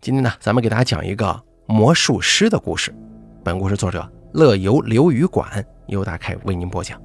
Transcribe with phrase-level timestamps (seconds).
[0.00, 2.90] 今天呢，咱们给大家讲一个魔术师的故事。
[3.44, 6.98] 本故事作者乐游流语馆由大凯为您播讲。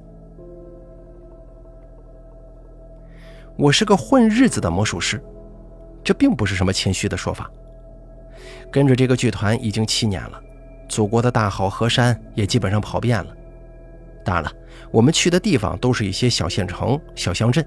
[3.58, 5.22] 我是个混日子的魔术师，
[6.02, 7.50] 这并不是什么谦虚的说法。
[8.72, 10.40] 跟着这个剧团已经七年了，
[10.88, 13.36] 祖国的大好河山也基本上跑遍了。
[14.24, 14.50] 当然了，
[14.90, 17.62] 我们去的地方都是一些小县城、小乡镇。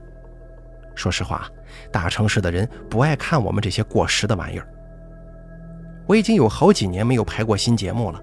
[0.96, 1.48] 说实话，
[1.92, 4.68] 大城市的人不爱看我们这些过时的玩意儿。
[6.10, 8.20] 我已经有好几年没有排过新节目了，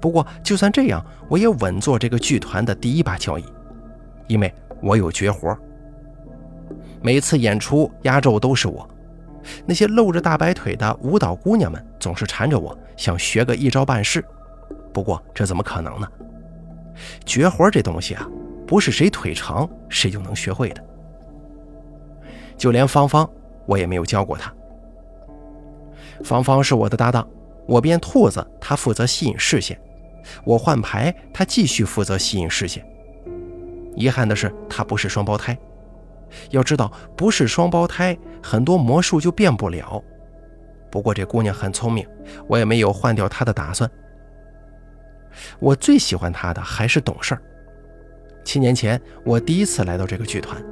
[0.00, 3.44] 不过就算这样，我也稳坐这个剧团的第一把交椅，
[4.28, 4.50] 因为
[4.80, 5.54] 我有绝活。
[7.02, 8.88] 每次演出压轴都是我，
[9.66, 14.24] 那些露着大白腿的舞蹈姑娘们总是缠着我，想学个一招半式。
[14.90, 16.08] 不过这怎么可能呢？
[17.26, 18.26] 绝活这东西啊，
[18.66, 20.82] 不是谁腿长谁就能学会的。
[22.56, 23.28] 就连芳芳，
[23.66, 24.50] 我也没有教过她。
[26.22, 27.28] 芳芳是我的搭档，
[27.66, 29.76] 我变兔子，她负责吸引视线；
[30.44, 32.84] 我换牌，她继续负责吸引视线。
[33.94, 35.56] 遗憾的是，她不是双胞胎。
[36.50, 40.02] 要知道，不是双胞胎，很多魔术就变不了。
[40.90, 42.06] 不过这姑娘很聪明，
[42.46, 43.90] 我也没有换掉她的打算。
[45.58, 47.42] 我最喜欢她的还是懂事儿。
[48.44, 50.62] 七年前，我第一次来到这个剧团，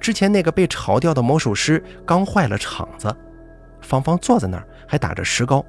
[0.00, 3.14] 之前那个被炒掉的魔术师刚坏了场子。
[3.86, 5.64] 芳芳坐在那儿，还打着石膏，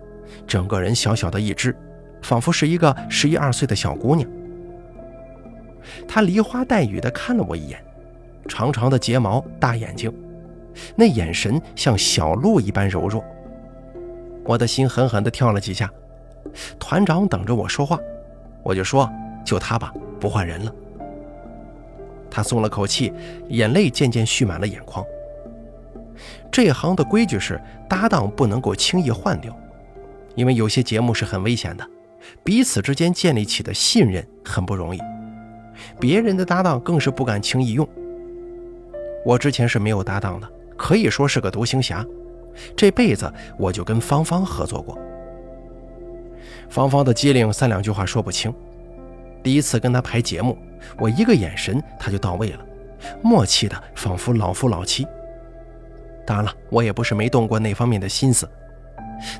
[0.47, 1.75] 整个人小小的一只，
[2.23, 4.27] 仿佛是一个十一二岁的小姑娘。
[6.07, 7.79] 她梨花带雨地看了我一眼，
[8.47, 10.11] 长长的睫毛，大眼睛，
[10.95, 13.23] 那眼神像小鹿一般柔弱。
[14.43, 15.88] 我的心狠狠地跳了几下。
[16.79, 17.99] 团长等着我说话，
[18.63, 19.07] 我就说
[19.45, 20.73] ：“就他吧，不换人了。”
[22.31, 23.13] 他松了口气，
[23.49, 25.05] 眼泪渐渐蓄满了眼眶。
[26.51, 29.55] 这行的规矩是，搭档不能够轻易换掉，
[30.35, 31.87] 因为有些节目是很危险的，
[32.43, 34.99] 彼此之间建立起的信任很不容易，
[35.99, 37.88] 别人的搭档更是不敢轻易用。
[39.25, 42.06] 我之前是没有搭档的，可以说是个独行侠，
[42.75, 44.97] 这辈子我就跟芳芳合作过。
[46.69, 48.53] 芳芳的机灵，三两句话说不清。
[49.44, 50.57] 第一次跟她排节目，
[50.97, 52.59] 我一个眼神，她就到位了，
[53.22, 55.07] 默契的仿佛老夫老妻。
[56.27, 58.47] 当然了，我也不是没动过那方面的心思。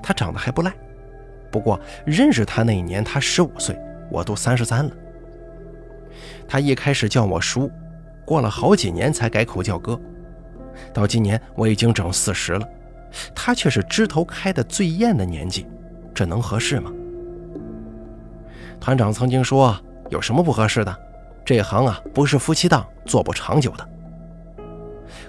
[0.02, 0.74] 他长得还不赖，
[1.52, 3.78] 不过认识他那一年他十五岁，
[4.10, 4.92] 我都三十三了。
[6.48, 7.70] 他一开始叫我叔，
[8.26, 10.00] 过了好几年才改口叫哥。
[10.94, 12.66] 到今年我已经整四十了，
[13.36, 15.68] 他却是枝头开的最艳的年纪，
[16.16, 16.90] 这能合适吗？
[18.80, 19.78] 团长曾经说
[20.10, 20.98] ：“有什么不合适的？
[21.44, 23.88] 这行啊，不是夫妻档，做不长久的。”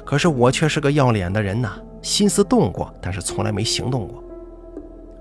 [0.04, 4.22] 可是我却是个要脸的人呐，心思动过，但是从来没行动过。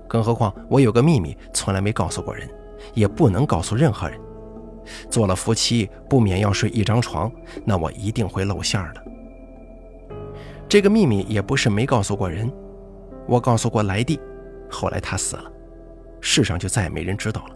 [0.06, 2.48] 更何况我有个秘密，从来没告诉过人，
[2.94, 4.18] 也不能告诉任何人。
[5.10, 7.30] 做了夫妻，不免要睡一张床，
[7.64, 9.04] 那我一定会露馅的。
[10.66, 12.50] 这个秘密也不是没告诉过人，
[13.26, 14.18] 我告诉过莱蒂，
[14.70, 15.44] 后来他死了，
[16.20, 17.54] 世上就再也没人知道了。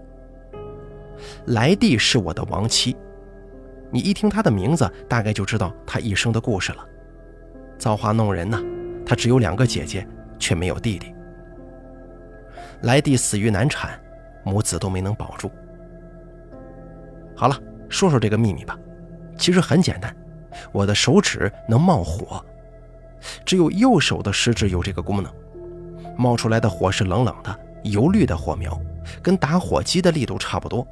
[1.47, 2.97] 莱蒂是我的亡妻，
[3.91, 6.85] 你一听她的名字，大概就知道她一生的故事了。
[7.83, 8.63] 造化弄人呐，
[9.05, 10.07] 他只有两个姐姐，
[10.39, 11.13] 却没有弟弟。
[12.83, 14.01] 莱蒂死于难产，
[14.45, 15.51] 母子都没能保住。
[17.35, 18.79] 好了，说说这个秘密吧。
[19.37, 20.15] 其实很简单，
[20.71, 22.41] 我的手指能冒火，
[23.45, 25.35] 只有右手的食指有这个功能。
[26.17, 28.81] 冒出来的火是冷冷的、油绿的火苗，
[29.21, 30.87] 跟打火机的力度差不多，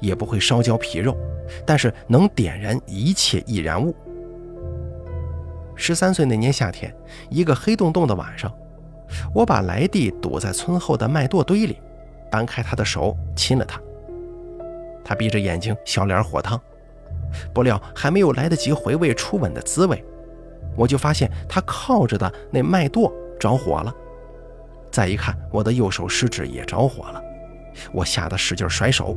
[0.00, 1.16] 也不会烧焦皮肉，
[1.64, 3.96] 但是能点燃一切易燃物。
[5.76, 6.92] 十三岁那年夏天，
[7.30, 8.52] 一个黑洞洞的晚上，
[9.34, 11.80] 我把莱蒂堵在村后的麦垛堆里，
[12.30, 13.80] 掰开他的手亲了他。
[15.04, 16.60] 他闭着眼睛，小脸火烫。
[17.52, 20.02] 不料还没有来得及回味初吻的滋味，
[20.76, 23.94] 我就发现他靠着的那麦垛着火了。
[24.90, 27.22] 再一看，我的右手食指也着火了。
[27.92, 29.14] 我吓得使劲甩手，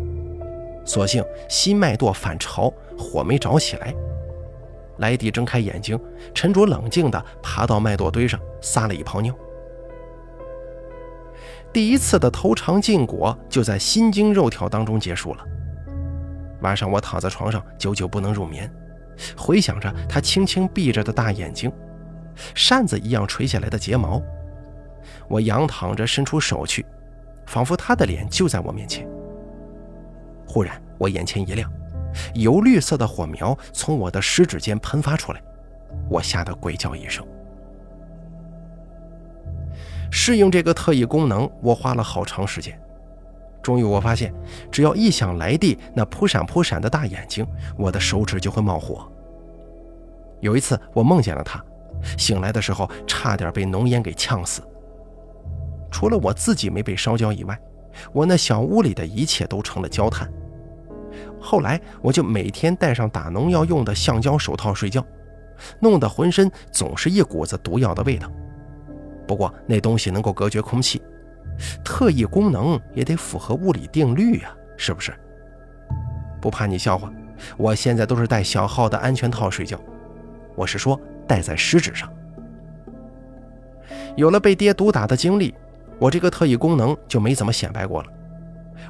[0.84, 3.94] 所幸新麦垛反潮，火没着起来。
[5.00, 6.00] 莱蒂睁开眼睛，
[6.34, 9.34] 沉着冷静地爬到麦垛堆上，撒了一泡尿。
[11.72, 15.46] 第一次的偷尝禁果就在心惊肉跳当中结束了。
[16.62, 18.69] 晚上我躺在床上，久久不能入眠，
[19.38, 21.72] 回想着他轻轻闭着的大眼睛，
[22.56, 24.22] 扇子一样垂下来的睫毛。
[25.30, 26.86] 我仰躺着，伸出手去，
[27.46, 29.07] 仿佛他的脸就在我面前。
[30.46, 31.72] 忽然，我眼前一亮。
[32.34, 35.42] 油绿色的火苗从我的食指间喷发出来，
[36.10, 37.26] 我吓得鬼叫一声。
[40.12, 42.80] 适应这个特异功能，我花了好长时间。
[43.62, 44.34] 终于，我发现，
[44.72, 47.46] 只要一想来蒂那扑闪扑闪的大眼睛，
[47.78, 49.12] 我的手指就会冒火。
[50.40, 51.64] 有一次，我梦见了他，
[52.18, 54.62] 醒来的时候差点被浓烟给呛死。
[55.92, 57.60] 除了我自己没被烧焦以外，
[58.14, 60.32] 我那小屋里的一切都成了焦炭。
[61.39, 65.06] 后来，我就每天戴上打农药用的橡胶手套睡觉，
[65.80, 68.30] 弄得浑身总是一股子毒药的味道。
[69.27, 71.01] 不过那东西能够隔绝空气。
[71.83, 75.13] 特异功能也得符合物理定律呀，是不是？
[76.39, 77.12] 不怕你笑话，
[77.57, 79.77] 我现在都是戴小号的安全套睡觉，
[80.56, 80.97] 我是说
[81.27, 82.09] 戴在食指上。
[84.15, 85.53] 有了被爹毒打的经历，
[86.00, 88.09] 我这个特异功能就没怎么显摆过了。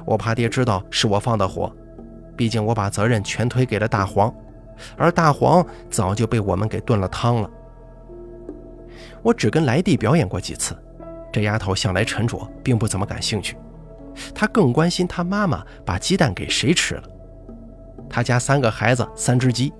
[0.04, 1.74] 我怕爹知道是我放的火，
[2.40, 4.34] 毕竟我把责任全推给了大黄，
[4.96, 7.50] 而大黄早就被我们给炖了汤了。
[9.20, 10.74] 我只跟来弟表演过几次。
[11.30, 13.58] 这丫头向来沉着，并不怎么感兴趣。
[14.34, 17.02] 她更关心她妈妈把鸡蛋给谁吃了。
[18.08, 19.70] 她家三个孩子，三只鸡，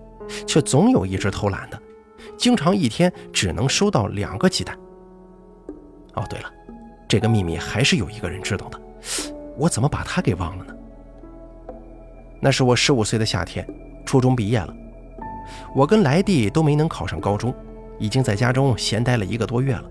[0.46, 1.80] 却总有一只偷懒的，
[2.36, 4.78] 经常一天只能收到两个鸡蛋。
[6.12, 6.52] 哦，对了，
[7.08, 8.78] 这个秘密还是有一个人知道的，
[9.56, 10.74] 我怎么把他给忘了呢？
[12.40, 13.66] 那是我十五岁的夏天，
[14.06, 14.74] 初中毕业了，
[15.74, 17.54] 我跟来弟都没能考上高中，
[17.98, 19.84] 已经在家中闲待了一个多月了。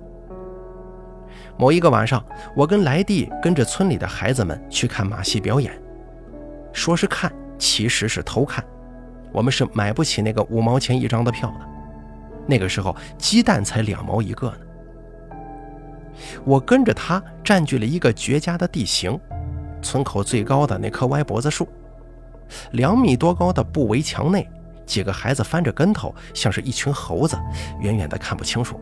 [1.58, 2.24] 某一个晚上，
[2.56, 5.72] 我跟来弟跟着村里的孩子们去看马戏表演，
[6.74, 8.64] 说是看，其实是偷看。
[9.32, 11.68] 我们是买不起那个五毛钱一张的票的，
[12.48, 14.58] 那个时候鸡蛋才两毛一个呢。
[16.44, 19.20] 我跟着他占据了一个绝佳的地形，
[19.82, 21.68] 村口最高的那棵歪脖子树，
[22.72, 24.50] 两米多高的布围墙内，
[24.86, 27.38] 几个孩子翻着跟头，像是一群猴子，
[27.80, 28.80] 远远的看不清楚。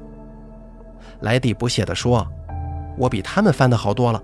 [1.22, 2.28] 来弟不屑地说。
[3.00, 4.20] 我比他们翻的好多了。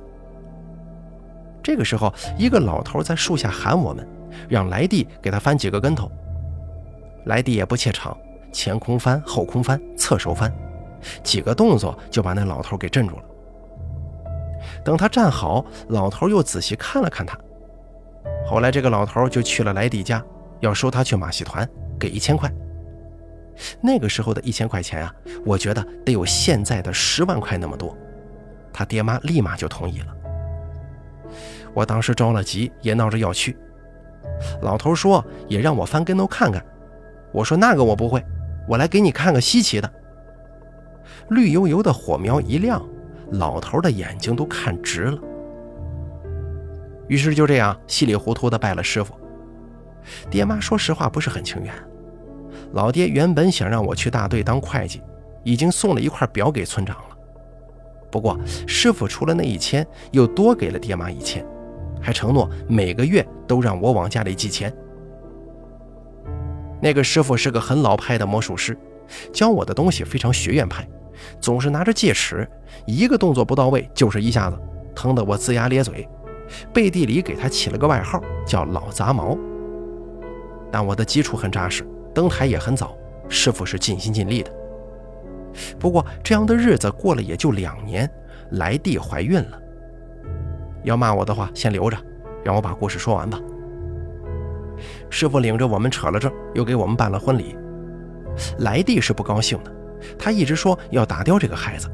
[1.62, 4.04] 这个时候，一个老头在树下喊我们，
[4.50, 6.12] 让来弟给他翻几个跟头。
[7.26, 8.18] 来弟也不怯场，
[8.52, 10.52] 前空翻、后空翻、侧手翻，
[11.22, 13.24] 几个动作就把那老头给镇住了。
[14.84, 17.38] 等他站好，老头又仔细看了看他。
[18.54, 20.24] 后来，这个老头就去了来弟家，
[20.60, 21.68] 要收他去马戏团，
[22.00, 22.48] 给一千块。
[23.82, 25.12] 那个时候的一千块钱啊，
[25.44, 27.98] 我觉得得有现在的十万块那么多。
[28.72, 30.16] 他爹妈立马就同意了。
[31.74, 33.58] 我当时着了急，也闹着要去。
[34.62, 36.64] 老头说也让我翻跟头看看。
[37.32, 38.24] 我说那个我不会，
[38.68, 39.92] 我来给你看个稀奇的。
[41.30, 42.80] 绿油油的火苗一亮，
[43.32, 45.18] 老头的眼睛都看直了。
[47.08, 49.14] 于是就这样稀里糊涂的拜了师傅。
[50.30, 51.74] 爹妈说实话不是很情愿。
[52.74, 55.02] 老爹原本想让我去大队当会计，
[55.44, 57.18] 已经送了一块表给村长了。
[58.12, 61.46] 不过，师傅除了那一千，又多给了爹妈一千，
[62.02, 64.72] 还承诺每个月都让我往家里寄钱。
[66.82, 68.78] 那个师傅是个很老派的魔术师，
[69.32, 70.88] 教我的东西非常学院派，
[71.40, 72.48] 总是拿着戒尺，
[72.86, 74.60] 一个动作不到位就是一下子，
[74.94, 76.08] 疼得我龇牙咧嘴。
[76.74, 79.38] 背地里给他起了个外号，叫老杂毛。
[80.72, 82.98] 但我的基础很扎实，登台也很早，
[83.30, 84.52] 师傅是尽心尽力的。
[85.80, 88.10] 不过这样的日子过了也就两年，
[88.52, 89.60] 来弟怀孕了。
[90.84, 91.98] 要骂我的话先留着，
[92.44, 93.40] 让我把故事说完吧。
[95.10, 97.56] 师傅领着我们扯了证，又给我们办了婚礼。
[98.60, 99.72] 来弟是不高兴的，
[100.18, 101.88] 他一直说要打掉这个孩子。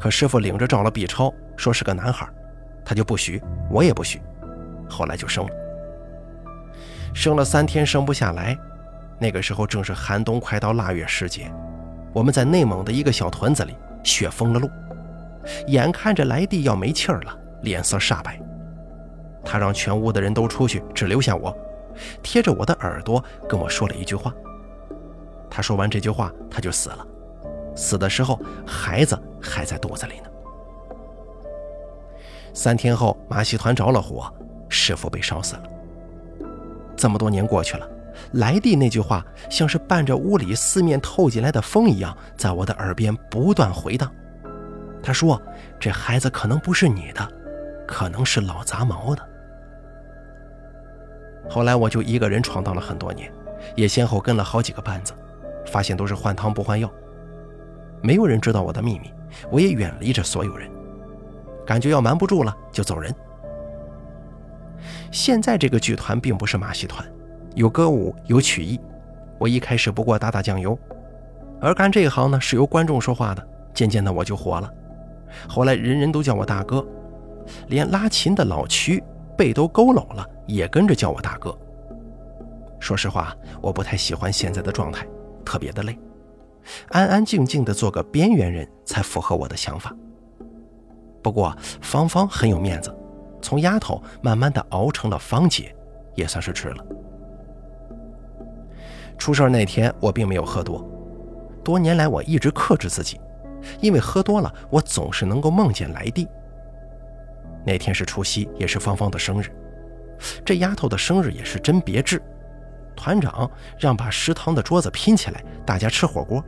[0.00, 2.26] 可师傅领着照了 B 超，说是个男孩，
[2.84, 4.20] 他就不许，我也不许。
[4.88, 5.50] 后来就生了，
[7.14, 8.56] 生了三天生不下来，
[9.18, 11.50] 那个时候正是寒冬快到腊月时节。
[12.12, 14.68] 我们在内蒙的一个小屯子里，雪封了路，
[15.68, 18.38] 眼看着来弟要没气儿了，脸色煞白。
[19.44, 21.56] 他让全屋的人都出去，只留下我，
[22.22, 24.32] 贴着我的耳朵跟我说了一句话。
[25.50, 27.06] 他说完这句话，他就死了。
[27.74, 30.31] 死的时候，孩子还在肚子里呢。
[32.52, 34.32] 三天后，马戏团着了火，
[34.68, 35.62] 师傅被烧死了。
[36.96, 37.88] 这么多年过去了。
[38.32, 44.10] 来弟那句话像是伴着屋里四面透进来的风一样，在我的耳边不断回荡。
[45.02, 45.40] 他说
[45.80, 47.26] ：“这孩子可能不是你的，
[47.88, 49.28] 可能是老杂毛的。”
[51.48, 53.32] 后来我就一个人闯荡了很多年，
[53.74, 55.12] 也先后跟了好几个班子，
[55.66, 56.88] 发现都是换汤不换药，
[58.02, 59.12] 没有人知道我的秘密，
[59.50, 60.70] 我也远离着所有人，
[61.66, 63.14] 感觉要瞒不住了就走人。
[65.10, 67.06] 现在这个剧团并不是马戏团。
[67.54, 68.80] 有歌舞，有曲艺。
[69.38, 70.78] 我一开始不过打打酱油，
[71.60, 73.48] 而干这一行呢，是由观众说话的。
[73.74, 74.70] 渐渐的，我就火了。
[75.48, 76.86] 后来人人都叫我大哥，
[77.68, 79.02] 连拉琴的老曲
[79.36, 81.56] 背都佝偻了，也跟着叫我大哥。
[82.78, 85.06] 说实话，我不太喜欢现在的状态，
[85.44, 85.98] 特别的累，
[86.88, 89.94] 安安静静的做个边缘人才符合我的想法。
[91.22, 92.94] 不过芳芳很有面子，
[93.40, 95.74] 从丫头慢慢的熬成了芳姐，
[96.14, 96.84] 也算是值了。
[99.16, 100.84] 出事那天我并没有喝多，
[101.62, 103.20] 多年来我一直克制自己，
[103.80, 106.26] 因为喝多了我总是能够梦见来地。
[107.64, 109.46] 那天是除夕，也是芳芳的生日，
[110.44, 112.20] 这丫头的生日也是真别致。
[112.96, 113.48] 团长
[113.78, 116.44] 让把食堂的桌子拼起来，大家吃火锅。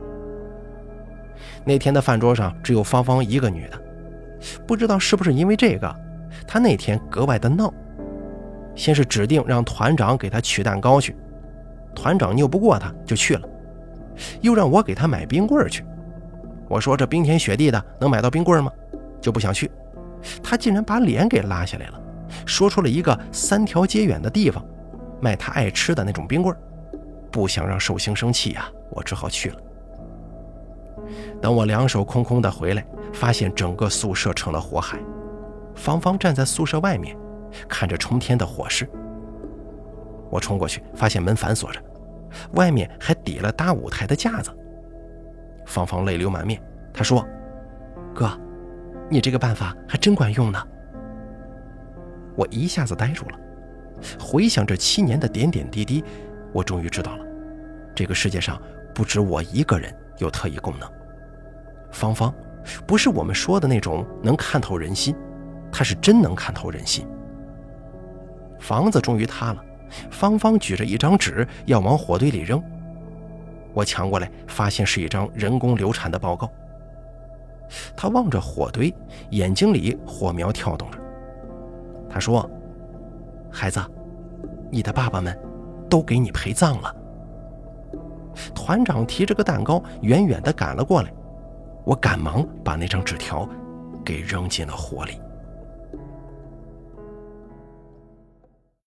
[1.63, 3.81] 那天的饭桌上只有芳芳一个女的，
[4.67, 5.95] 不知道是不是因为这个，
[6.47, 7.73] 他那天格外的闹。
[8.75, 11.15] 先是指定让团长给他取蛋糕去，
[11.95, 13.47] 团长拗不过他就去了，
[14.41, 15.85] 又让我给他买冰棍去。
[16.67, 18.71] 我说这冰天雪地的能买到冰棍吗？
[19.21, 19.71] 就不想去。
[20.43, 22.01] 他竟然把脸给拉下来了，
[22.45, 24.63] 说出了一个三条街远的地方。
[25.21, 26.53] 卖他爱吃的那种冰棍
[27.31, 29.57] 不想让寿星生气呀，我只好去了。
[31.41, 34.99] 等我两手空空的回来，发现整个宿舍成了火海。
[35.75, 37.17] 芳芳站在宿舍外面，
[37.67, 38.89] 看着冲天的火势。
[40.29, 41.79] 我冲过去，发现门反锁着，
[42.53, 44.51] 外面还抵了搭舞台的架子。
[45.65, 46.61] 芳芳泪流满面，
[46.93, 47.25] 她说
[48.13, 48.29] ：“哥，
[49.09, 50.61] 你这个办法还真管用呢。”
[52.35, 53.39] 我一下子呆住了。
[54.19, 56.03] 回想这七年的点点滴滴，
[56.51, 57.25] 我终于知道了，
[57.95, 58.61] 这个世界上
[58.93, 60.89] 不止我一个人有特异功能。
[61.91, 62.33] 芳芳，
[62.85, 65.15] 不是我们说的那种能看透人心，
[65.71, 67.07] 她是真能看透人心。
[68.59, 69.63] 房子终于塌了，
[70.09, 72.61] 芳芳举着一张纸要往火堆里扔，
[73.73, 76.49] 我抢过来，发现是一张人工流产的报告。
[77.95, 78.93] 她望着火堆，
[79.31, 80.97] 眼睛里火苗跳动着。
[82.09, 82.49] 她说。
[83.51, 83.79] 孩子，
[84.69, 85.39] 你的爸爸们
[85.89, 86.93] 都给你陪葬了。
[88.65, 91.13] 团长提着个蛋糕，远远地赶了过来，
[91.83, 93.47] 我赶忙把那张纸条
[94.03, 95.21] 给扔进了火里。